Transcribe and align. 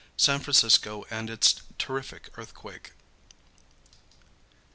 San 0.17 0.39
Francisco 0.39 1.05
and 1.11 1.29
Its 1.29 1.61
Terrific 1.77 2.31
Earthquake. 2.35 2.93